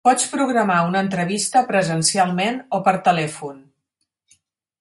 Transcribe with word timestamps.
Pots 0.07 0.23
programar 0.29 0.77
una 0.85 1.03
entrevista 1.07 1.63
presencialment 1.69 2.59
o 2.79 2.83
per 2.89 2.97
telèfon. 3.11 3.61